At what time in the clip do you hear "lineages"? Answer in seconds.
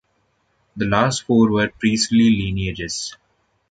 2.35-3.15